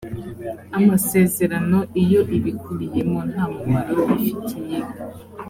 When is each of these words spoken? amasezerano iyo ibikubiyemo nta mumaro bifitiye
amasezerano 0.77 1.79
iyo 2.01 2.21
ibikubiyemo 2.37 3.19
nta 3.31 3.45
mumaro 3.53 3.93
bifitiye 4.09 4.77